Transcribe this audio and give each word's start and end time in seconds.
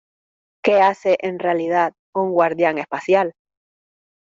¿Qué 0.63 0.81
hace 0.81 1.15
en 1.19 1.37
realidad 1.37 1.93
un 2.15 2.31
guardián 2.31 2.79
espacial? 2.79 3.35